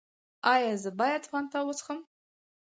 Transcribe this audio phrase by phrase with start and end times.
[0.51, 1.99] ایا زه باید فانټا وڅښم؟